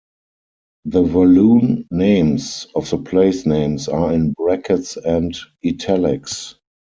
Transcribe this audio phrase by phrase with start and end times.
[0.85, 6.55] The Walloon names of the place names are in brackets and italics.